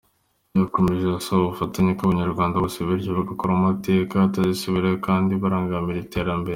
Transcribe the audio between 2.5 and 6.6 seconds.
bose, bityo bagakora amateka atazisubiramo kandi barangamira iterambere.